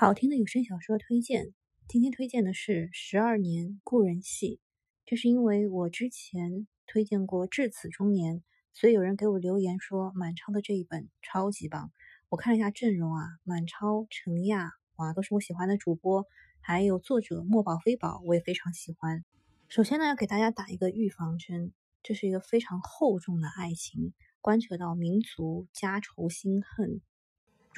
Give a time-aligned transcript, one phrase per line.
[0.00, 1.52] 好听的有声小说推荐，
[1.88, 4.46] 今天推荐的是《十二年故人戏》。
[5.04, 8.36] 这是因为我之前推荐过《至此中年》，
[8.72, 11.90] 所以有人给我留言说满超的这一本超级棒。
[12.28, 16.26] 我看了一下阵容啊，满超、陈亚，哇，都是我喜欢的主播，
[16.60, 19.24] 还有作者墨宝非宝，我也非常喜欢。
[19.68, 21.72] 首先呢，要给大家打一个预防针，
[22.04, 27.00] 这是一个非常厚重的爱情，关扯到民族、家仇、心恨。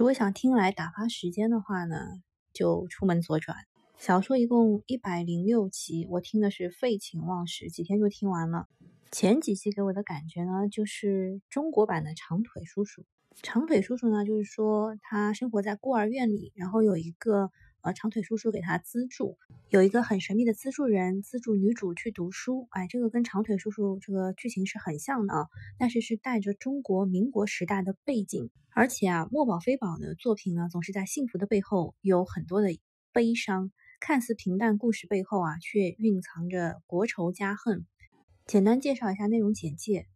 [0.00, 2.22] 如果想听来打发时间的话呢，
[2.54, 3.66] 就出门左转。
[3.98, 8.66] 小说一共一百零六集，我听的是废寝忘食，几天就听完了。
[9.12, 13.04] 前几期给我的感觉呢，就是中国版的长腿叔叔。
[13.42, 17.50] 长腿叔叔呢，就是说他生活在孤儿院里，然后有一个。
[17.82, 19.38] 呃，长腿叔叔给他资助，
[19.70, 22.68] 有一个很神秘的资助人资助女主去读书。
[22.70, 25.48] 哎，这个跟长腿叔叔这个剧情是很像的啊，
[25.78, 28.50] 但是是带着中国民国时代的背景。
[28.72, 32.68] 而且啊，墨宝非宝的作品呢，总是在幸福的背后有很多的
[33.12, 37.86] 悲伤，看似平淡故事背后啊，却蕴藏着国仇家恨。
[38.46, 40.06] 简单介绍一下内容简介：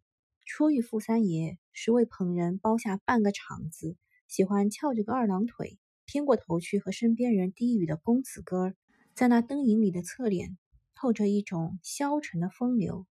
[0.45, 5.79] 初遇富三爷，是为捧人包下半个场子，喜欢翘着个二郎腿。
[6.05, 8.73] 偏过头去和身边人低语的公子哥，
[9.13, 10.57] 在那灯影里的侧脸
[10.95, 13.05] 透着一种消沉的风流。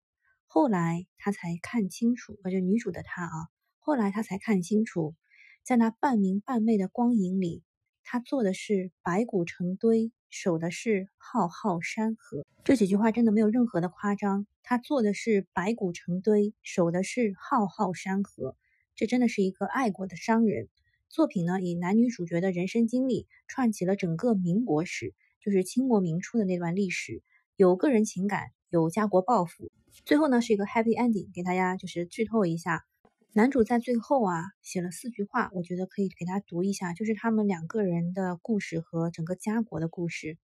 [0.46, 5.14] 后来他才看清楚，呃，这女主的她啊，后来他才看清楚，
[5.62, 7.62] 在那半明半昧的光影里，
[8.02, 12.44] 他做的是白骨成堆，守的是浩浩山河。
[12.64, 14.46] 这几句话真的没有任何的夸张。
[14.62, 18.56] 他做的是白骨成堆，守的是浩浩山河。
[18.94, 20.68] 这真的是一个爱国的商人。
[21.11, 27.25] 作品呢，以男女主角的人生经历串起了整个民国史，就是清末明初的那段历史，
[27.56, 29.72] 有个人情感，有家国抱负，
[30.05, 31.28] 最后呢是一个 happy ending。
[31.34, 32.84] 给大家就是剧透一下，
[33.33, 40.39] 男主在最后啊写了四句话，我觉得可以给大家读一下，就是他们两个人的故事和整个家国的故事。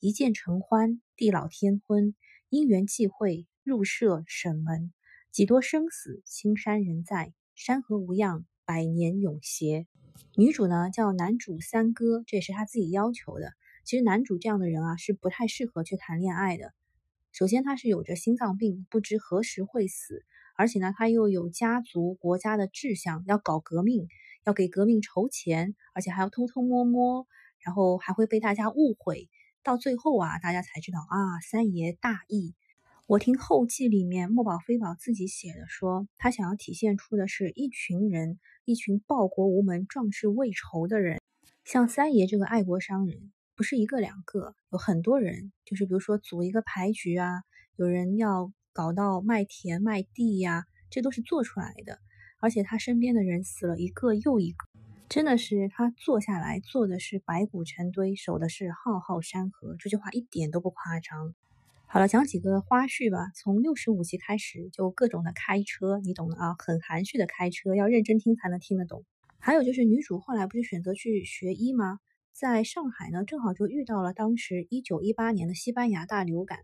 [0.00, 2.16] 一见成欢，地老天昏，
[2.48, 4.92] 因缘际会，入社审门，
[5.30, 9.86] 几多生死，青山人在，山河无恙，百年永协。
[10.36, 13.52] 女主呢叫男主三哥，这也是他自己要求的。
[13.84, 16.72] 其实男主这样的人啊是不太适合去谈恋爱的。
[17.32, 20.24] 首先他是有着心脏病，不知何时会死，
[20.56, 24.08] 而且呢他又有家族国家的志向，要搞革命，
[24.44, 27.26] 要给革命筹钱，而且还要偷偷摸摸，
[27.60, 29.28] 然后还会被大家误会。
[29.62, 32.54] 到最后啊，大家才知道啊，三爷大义。
[33.10, 38.38] 我听后记里面墨宝非宝自己写的说，他想要体现出的是一群人。
[38.64, 41.20] 一群报国无门、壮士未酬的人，
[41.64, 45.50] 像三爷这个爱国商人，不是一个两个，有很多人。
[45.64, 47.42] 就是比如说组一个牌局啊，
[47.74, 51.98] 有人要搞到卖田卖地呀，这都是做出来的。
[52.38, 54.68] 而且他身边的人死了一个又一个，
[55.08, 59.74] 真的是他坐下来做的是白骨成堆，守的是浩浩山河。
[59.80, 61.34] 这句话一点都不夸张。
[61.92, 63.32] 好了，讲几个花絮吧。
[63.34, 69.04] 从六十五集开始，就各种的开车，你懂的啊，很含蓄的开车，要认真听才能听得懂。
[69.40, 71.98] 还有就是女主后来不是选择去学医吗？
[72.32, 76.60] 在上海呢，正好就遇到了当时一九一八年的西班牙大流感，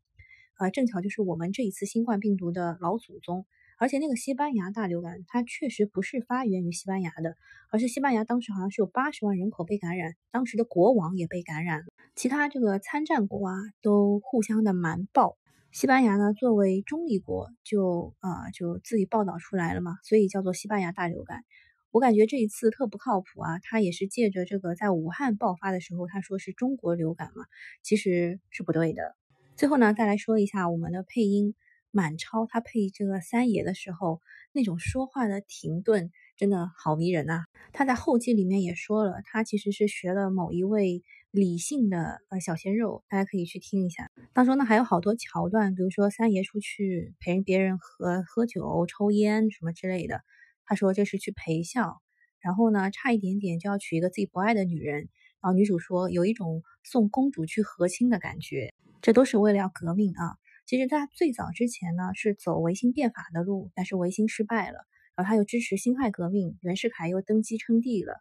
[0.55, 3.47] 啊，正巧就是我们这一次新冠病毒的老祖宗。
[3.79, 7.37] 而且那个西班牙大流感，它确实不是发源于西班牙的，
[7.71, 15.37] 而是西班牙当时好像是有八十万人口被感染，当时的国王也被感染了，其他这个参战国啊都互相的瞒报。
[15.73, 21.45] 西班牙呢作为中立国，就啊就自己报道出来了嘛，所以叫做西班牙大流感。
[21.91, 27.45] 我感觉这一次特不靠谱啊，他也是借着这个在武汉爆发的时候，他说是中国流感嘛，
[27.83, 29.15] 其实是不对的。
[29.55, 31.55] 最后呢，再来说一下我们的配音。
[31.97, 34.21] 满超他配这个三爷的时候，
[34.53, 37.47] 那种说话的停顿真的好迷人呐。
[37.73, 44.11] 他在后记里面也说了，他其实是学了某一位理性的呃小鲜肉，大家可以去听一下。
[44.35, 50.21] 当中呢还有好多桥段，比如说三爷出去陪别人喝喝酒、抽烟什么之类的，
[50.67, 52.03] 他说这是去陪笑，
[52.41, 55.09] 然后呢差一点点就要娶一个自己不爱的女人，
[55.41, 60.37] 然后女主说有一种送公主去和亲的感觉，这都是为了要革命啊。
[60.67, 64.81] 其实他最早之前呢是走维新变法的路，但是维新失败了，
[65.15, 68.15] 然后他又支持辛亥革命，袁世凯又登基称帝了，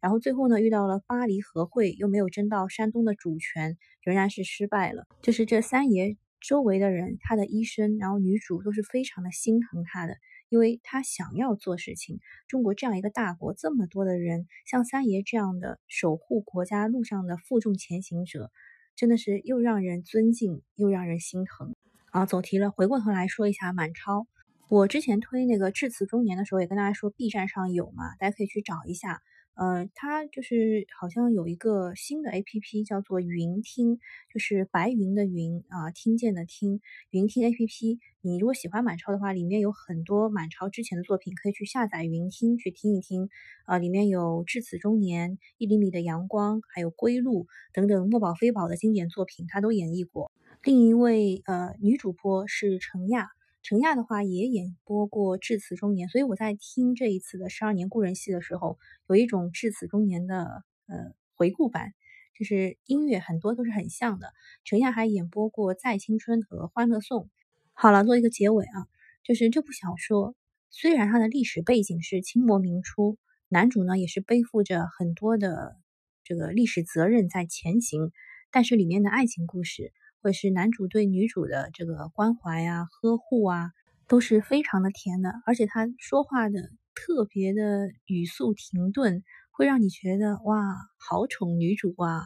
[0.00, 5.06] 然后最后呢遇到了巴黎和会，又没有争到山东的主权，仍然是失败了。
[5.22, 10.16] 就是这三爷周围的人，他的医生，然后女主都是非常的心疼他的，
[10.48, 12.18] 因为他想要做事情。
[12.48, 18.50] 中国这样一个大国，这么多的人，像三爷这样的守护国家路上的负重前行者，
[18.96, 21.76] 真的是又让人尊敬，又让人心疼。
[22.12, 22.70] 啊，走题了。
[22.70, 24.26] 回过头来说一下满超，
[24.68, 29.22] 我之前推那个《至此中年》的时候，也跟大家说 B 站上有嘛，大家可以去找一下。
[29.54, 33.98] 呃，它就是好像有一个新的 A P P 叫做云听，
[34.30, 37.98] 就是白云的云啊，听见的听，云听 A P P。
[38.20, 43.30] 你如果喜欢满超的话，里面有很多满超之前的作品，可以去下载云听去听一听。
[43.64, 50.30] 啊，里面有《至此中年》《一厘米的阳光》还有《归路》等等墨宝非宝的经典作品，他都演绎过。
[50.64, 53.30] 另一位呃女主播是程亚。
[53.64, 58.78] 陈亚的话也演播过《至此中年》，所以我在听这一次的《十二年故人戏》的时候，
[59.08, 61.94] 有一种《至此中年》的呃回顾版，
[62.38, 64.32] 就是音乐很多都是很像的。
[64.62, 67.24] 陈亚还演播过《再青春》和《欢乐颂》。
[67.72, 68.86] 好了，做一个结尾啊，
[69.24, 70.36] 就是这部小说
[70.70, 73.18] 虽然它的历史背景是清末明初，
[73.48, 75.76] 男主呢也是背负着很多的
[76.22, 78.12] 这个历史责任在前行，
[78.52, 79.92] 但是里面的爱情故事。
[80.22, 83.72] 会是男主对女主的这个关怀啊、呵护啊，
[84.06, 86.60] 都是非常的甜的，而且他说话的
[86.94, 90.62] 特别的语速停顿，会让你觉得哇，
[90.96, 92.22] 好宠女主啊！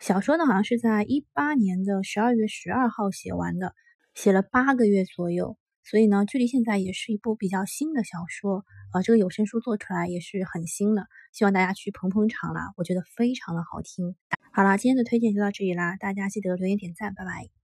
[0.00, 3.74] 小说呢，好像是在一八年的十二月十二号写完的，
[4.12, 5.56] 写了八个月左右，
[5.88, 8.64] 所以呢，距离现在也是一部比较新的小说。
[8.92, 14.16] 呃，这个有声书做出来也是很新的，希望大家去捧捧场啦，我觉得非常的好听。
[14.52, 17.56] 好啦，今天的推荐就到这里啦，大家记得留言点赞，拜拜。